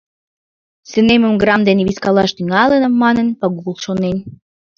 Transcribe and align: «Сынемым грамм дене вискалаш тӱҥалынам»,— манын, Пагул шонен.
«Сынемым 0.89 1.33
грамм 1.41 1.61
дене 1.69 1.81
вискалаш 1.85 2.31
тӱҥалынам»,— 2.37 2.93
манын, 3.03 3.27
Пагул 3.39 3.75
шонен. 3.85 4.17